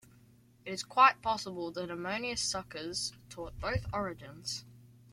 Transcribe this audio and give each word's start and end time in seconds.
It 0.65 0.71
is 0.73 0.81
quite 0.81 1.21
possible 1.21 1.69
that 1.73 1.91
Ammonius 1.91 2.41
Saccas 2.41 3.11
taught 3.29 3.59
both 3.59 3.83
Origens. 3.91 4.63